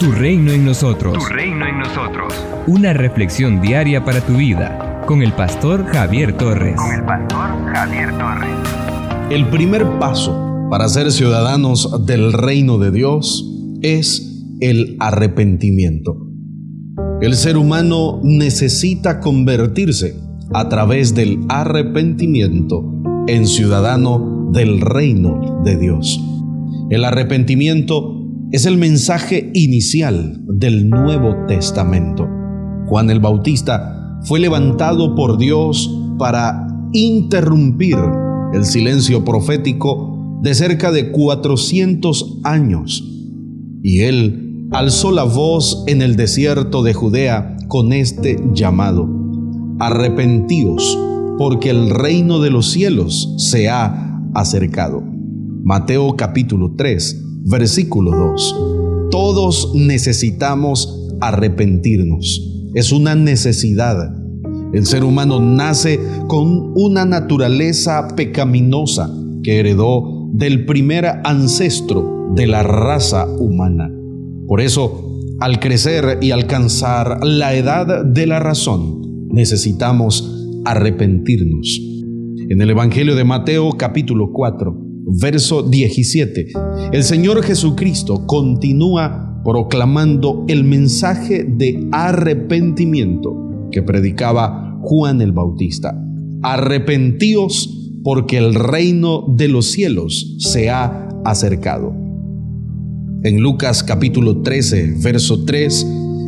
Tu 0.00 0.10
reino 0.12 0.50
en 0.50 0.64
nosotros. 0.64 1.12
Tu 1.12 1.24
reino 1.26 1.66
en 1.66 1.78
nosotros. 1.78 2.32
Una 2.66 2.94
reflexión 2.94 3.60
diaria 3.60 4.02
para 4.02 4.22
tu 4.22 4.32
vida 4.32 5.04
con 5.06 5.20
el 5.20 5.34
pastor 5.34 5.84
Javier 5.84 6.38
Torres. 6.38 6.76
Con 6.76 6.94
el 6.94 7.04
pastor 7.04 7.50
Javier 7.70 8.10
Torres. 8.16 8.50
El 9.28 9.46
primer 9.48 9.98
paso 9.98 10.66
para 10.70 10.88
ser 10.88 11.12
ciudadanos 11.12 12.06
del 12.06 12.32
reino 12.32 12.78
de 12.78 12.92
Dios 12.92 13.46
es 13.82 14.42
el 14.60 14.96
arrepentimiento. 15.00 16.16
El 17.20 17.34
ser 17.34 17.58
humano 17.58 18.20
necesita 18.22 19.20
convertirse 19.20 20.16
a 20.54 20.70
través 20.70 21.14
del 21.14 21.40
arrepentimiento 21.50 22.90
en 23.26 23.46
ciudadano 23.46 24.48
del 24.50 24.80
reino 24.80 25.60
de 25.62 25.76
Dios. 25.76 26.18
El 26.88 27.04
arrepentimiento 27.04 28.19
es 28.52 28.66
el 28.66 28.78
mensaje 28.78 29.50
inicial 29.54 30.40
del 30.48 30.90
Nuevo 30.90 31.46
Testamento. 31.46 32.28
Juan 32.86 33.08
el 33.10 33.20
Bautista 33.20 34.18
fue 34.24 34.40
levantado 34.40 35.14
por 35.14 35.38
Dios 35.38 35.88
para 36.18 36.66
interrumpir 36.92 37.96
el 38.52 38.64
silencio 38.64 39.24
profético 39.24 40.40
de 40.42 40.54
cerca 40.54 40.90
de 40.90 41.12
400 41.12 42.40
años. 42.42 43.08
Y 43.84 44.00
él 44.00 44.66
alzó 44.72 45.12
la 45.12 45.22
voz 45.22 45.84
en 45.86 46.02
el 46.02 46.16
desierto 46.16 46.82
de 46.82 46.92
Judea 46.92 47.56
con 47.68 47.92
este 47.92 48.36
llamado. 48.52 49.08
Arrepentíos, 49.78 50.98
porque 51.38 51.70
el 51.70 51.90
reino 51.90 52.40
de 52.40 52.50
los 52.50 52.68
cielos 52.72 53.32
se 53.38 53.68
ha 53.68 54.20
acercado. 54.34 55.04
Mateo 55.62 56.16
capítulo 56.16 56.74
3 56.76 57.28
versículo 57.44 58.10
2. 58.10 59.10
Todos 59.10 59.72
necesitamos 59.74 61.08
arrepentirnos. 61.20 62.46
Es 62.74 62.92
una 62.92 63.14
necesidad. 63.14 64.14
El 64.72 64.86
ser 64.86 65.04
humano 65.04 65.40
nace 65.40 65.98
con 66.28 66.72
una 66.76 67.04
naturaleza 67.04 68.08
pecaminosa 68.14 69.10
que 69.42 69.58
heredó 69.58 70.28
del 70.32 70.64
primer 70.64 71.06
ancestro 71.24 72.32
de 72.34 72.46
la 72.46 72.62
raza 72.62 73.26
humana. 73.26 73.90
Por 74.46 74.60
eso, 74.60 75.18
al 75.40 75.58
crecer 75.58 76.18
y 76.20 76.30
alcanzar 76.30 77.24
la 77.24 77.54
edad 77.54 78.04
de 78.04 78.26
la 78.26 78.38
razón, 78.38 79.28
necesitamos 79.30 80.46
arrepentirnos. 80.64 81.80
En 82.48 82.60
el 82.60 82.70
Evangelio 82.70 83.14
de 83.16 83.24
Mateo 83.24 83.70
capítulo 83.72 84.32
4, 84.32 84.89
verso 85.06 85.62
17, 85.62 86.48
el 86.92 87.02
Señor 87.02 87.42
Jesucristo 87.42 88.26
continúa 88.26 89.40
proclamando 89.44 90.44
el 90.48 90.64
mensaje 90.64 91.44
de 91.44 91.88
arrepentimiento 91.92 93.68
que 93.72 93.82
predicaba 93.82 94.78
Juan 94.82 95.20
el 95.20 95.32
Bautista. 95.32 95.94
Arrepentíos 96.42 97.76
porque 98.02 98.38
el 98.38 98.54
reino 98.54 99.26
de 99.36 99.48
los 99.48 99.66
cielos 99.66 100.36
se 100.38 100.70
ha 100.70 101.08
acercado. 101.24 101.94
En 103.22 103.40
Lucas 103.40 103.82
capítulo 103.82 104.40
13, 104.42 104.96
verso 105.02 105.44
3, 105.44 105.86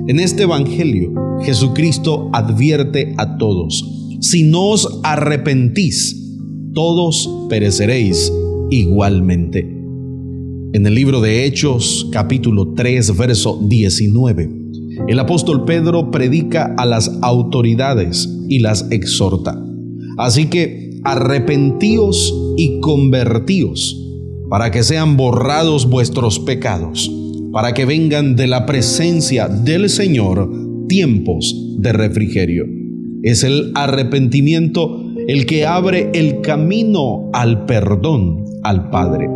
en 0.09 0.20
este 0.20 0.42
Evangelio 0.42 1.14
Jesucristo 1.42 2.29
advierte 2.33 3.14
a 3.17 3.39
todos, 3.39 3.89
si 4.20 4.45
no 4.45 4.69
os 4.69 5.01
arrepentís, 5.03 6.19
todos 6.75 7.47
pereceréis 7.48 8.31
igualmente. 8.73 9.61
En 10.73 10.87
el 10.87 10.95
libro 10.95 11.20
de 11.20 11.45
Hechos, 11.45 12.09
capítulo 12.11 12.73
3, 12.75 13.19
verso 13.19 13.61
19, 13.62 14.51
el 15.09 15.19
apóstol 15.19 15.67
Pedro 15.67 16.11
predica 16.11 16.75
a 16.79 16.87
las 16.87 17.19
autoridades 17.20 18.31
y 18.48 18.61
las 18.61 18.91
exhorta. 18.91 19.62
Así 20.17 20.47
que 20.47 20.98
arrepentíos 21.05 22.35
y 22.57 22.80
convertíos 22.80 23.98
para 24.48 24.70
que 24.70 24.83
sean 24.83 25.18
borrados 25.18 25.89
vuestros 25.91 26.41
pecados, 26.41 27.11
para 27.52 27.74
que 27.74 27.85
vengan 27.85 28.36
de 28.36 28.47
la 28.47 28.64
presencia 28.64 29.48
del 29.48 29.91
Señor 29.91 30.51
tiempos 30.89 31.55
de 31.77 31.92
refrigerio. 31.92 32.64
Es 33.23 33.45
el 33.45 33.73
arrepentimiento 33.74 34.98
el 35.29 35.45
que 35.45 35.67
abre 35.67 36.11
el 36.14 36.41
camino 36.41 37.30
al 37.35 37.67
perdón 37.67 38.52
al 38.62 38.90
Padre. 38.90 39.28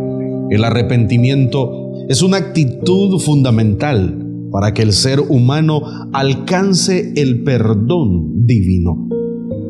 El 0.49 0.63
arrepentimiento 0.63 1.93
es 2.09 2.21
una 2.21 2.37
actitud 2.37 3.19
fundamental 3.19 4.23
para 4.51 4.73
que 4.73 4.81
el 4.81 4.93
ser 4.93 5.19
humano 5.19 5.81
alcance 6.13 7.13
el 7.15 7.43
perdón 7.43 8.45
divino. 8.45 9.09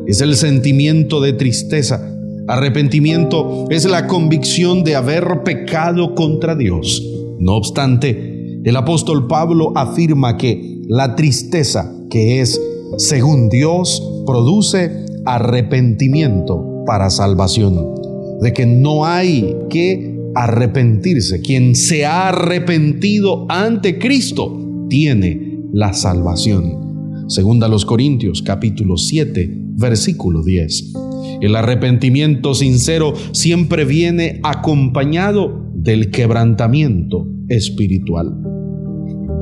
Es 0.06 0.20
el 0.20 0.36
sentimiento 0.36 1.20
de 1.20 1.32
tristeza. 1.32 2.14
Arrepentimiento 2.46 3.66
es 3.70 3.84
la 3.84 4.06
convicción 4.06 4.84
de 4.84 4.94
haber 4.96 5.42
pecado 5.42 6.14
contra 6.14 6.54
Dios. 6.54 7.04
No 7.38 7.56
obstante, 7.56 8.60
el 8.64 8.76
apóstol 8.76 9.26
Pablo 9.26 9.72
afirma 9.74 10.36
que 10.36 10.80
la 10.88 11.16
tristeza, 11.16 11.92
que 12.08 12.40
es 12.40 12.60
según 12.96 13.48
Dios, 13.48 14.02
produce 14.24 15.04
arrepentimiento 15.26 16.84
para 16.86 17.10
salvación 17.10 17.97
de 18.40 18.52
que 18.52 18.66
no 18.66 19.04
hay 19.04 19.56
que 19.70 20.16
arrepentirse. 20.34 21.40
Quien 21.40 21.74
se 21.74 22.06
ha 22.06 22.28
arrepentido 22.28 23.46
ante 23.48 23.98
Cristo 23.98 24.86
tiene 24.88 25.58
la 25.72 25.92
salvación. 25.92 27.26
Segunda 27.28 27.68
los 27.68 27.84
Corintios 27.84 28.42
capítulo 28.42 28.96
7 28.96 29.50
versículo 29.78 30.42
10. 30.42 30.92
El 31.40 31.54
arrepentimiento 31.54 32.54
sincero 32.54 33.14
siempre 33.32 33.84
viene 33.84 34.40
acompañado 34.42 35.70
del 35.74 36.10
quebrantamiento 36.10 37.28
espiritual 37.48 38.34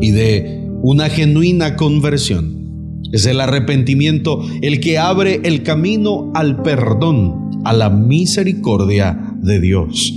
y 0.01 0.11
de 0.11 0.69
una 0.83 1.09
genuina 1.09 1.77
conversión. 1.77 3.01
Es 3.13 3.25
el 3.27 3.41
arrepentimiento 3.41 4.41
el 4.63 4.81
que 4.81 4.99
abre 4.99 5.41
el 5.45 5.63
camino 5.63 6.33
al 6.35 6.63
perdón 6.63 7.46
a 7.67 7.73
la 7.73 7.91
misericordia 7.91 9.37
de 9.43 9.61
Dios. 9.61 10.15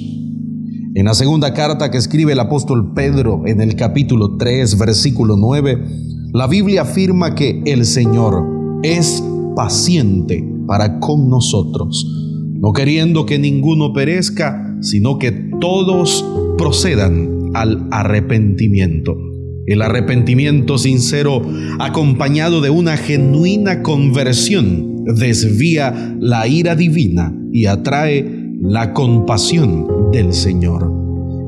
En 0.93 1.05
la 1.05 1.15
segunda 1.15 1.51
carta 1.55 1.89
que 1.89 1.97
escribe 1.97 2.33
el 2.33 2.39
apóstol 2.39 2.93
Pedro 2.93 3.41
en 3.47 3.59
el 3.59 3.75
capítulo 3.75 4.37
3, 4.37 4.77
versículo 4.77 5.35
9, 5.35 5.83
la 6.31 6.45
Biblia 6.45 6.83
afirma 6.83 7.33
que 7.33 7.63
el 7.65 7.87
Señor 7.87 8.45
es 8.83 9.23
paciente 9.55 10.47
para 10.67 10.99
con 10.99 11.27
nosotros, 11.27 12.05
no 12.53 12.71
queriendo 12.71 13.25
que 13.25 13.39
ninguno 13.39 13.93
perezca, 13.93 14.77
sino 14.81 15.17
que 15.17 15.31
todos 15.59 16.23
procedan 16.55 17.49
al 17.55 17.87
arrepentimiento. 17.89 19.17
El 19.65 19.81
arrepentimiento 19.81 20.77
sincero, 20.77 21.41
acompañado 21.79 22.61
de 22.61 22.69
una 22.69 22.95
genuina 22.95 23.81
conversión, 23.81 24.88
desvía 25.05 26.15
la 26.19 26.47
ira 26.47 26.75
divina 26.75 27.33
y 27.51 27.65
atrae 27.65 28.53
la 28.61 28.93
compasión 28.93 30.11
del 30.11 30.33
Señor. 30.33 30.91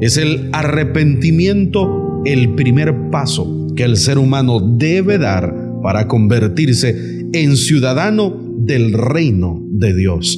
Es 0.02 0.18
el 0.18 0.50
arrepentimiento 0.54 2.22
el 2.26 2.56
primer 2.56 3.10
paso 3.10 3.68
que 3.76 3.84
el 3.84 3.98
ser 3.98 4.18
humano 4.18 4.60
debe 4.60 5.18
dar 5.18 5.54
para 5.82 6.08
convertirse 6.08 7.28
en 7.34 7.58
ciudadano 7.58 8.34
del 8.58 8.94
reino 8.94 9.62
de 9.72 9.96
Dios. 9.96 10.38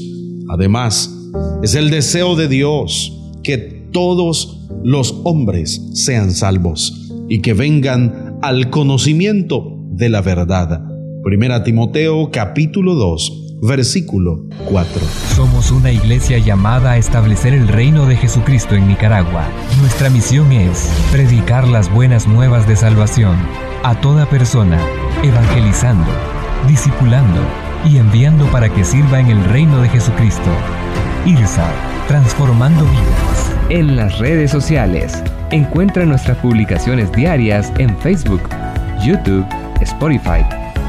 Además, 0.49 1.13
es 1.61 1.75
el 1.75 1.89
deseo 1.89 2.35
de 2.35 2.47
Dios 2.47 3.19
que 3.43 3.57
todos 3.91 4.67
los 4.83 5.21
hombres 5.23 5.81
sean 5.93 6.31
salvos 6.31 7.11
y 7.29 7.41
que 7.41 7.53
vengan 7.53 8.37
al 8.41 8.69
conocimiento 8.69 9.79
de 9.91 10.09
la 10.09 10.21
verdad. 10.21 10.92
Primera 11.23 11.63
Timoteo 11.63 12.31
capítulo 12.31 12.95
2 12.95 13.61
versículo 13.61 14.43
4. 14.69 15.01
Somos 15.33 15.71
una 15.71 15.89
iglesia 15.89 16.37
llamada 16.37 16.91
a 16.91 16.97
establecer 16.97 17.53
el 17.53 17.69
reino 17.69 18.05
de 18.05 18.17
Jesucristo 18.17 18.75
en 18.75 18.89
Nicaragua. 18.89 19.47
Nuestra 19.79 20.09
misión 20.09 20.51
es 20.51 20.91
predicar 21.13 21.65
las 21.65 21.89
buenas 21.89 22.27
nuevas 22.27 22.67
de 22.67 22.75
salvación 22.75 23.37
a 23.83 24.01
toda 24.01 24.25
persona, 24.25 24.77
evangelizando, 25.23 26.11
discipulando 26.67 27.39
y 27.89 27.99
enviando 27.99 28.45
para 28.47 28.67
que 28.67 28.83
sirva 28.83 29.21
en 29.21 29.27
el 29.27 29.41
reino 29.45 29.81
de 29.81 29.87
Jesucristo. 29.87 30.51
IRSA, 31.25 31.71
transformando 32.09 32.83
vidas. 32.83 33.55
En 33.69 33.95
las 33.95 34.19
redes 34.19 34.51
sociales, 34.51 35.23
encuentra 35.51 36.05
nuestras 36.05 36.37
publicaciones 36.39 37.09
diarias 37.13 37.71
en 37.77 37.97
Facebook, 37.99 38.41
YouTube, 39.01 39.45
Spotify 39.79 40.43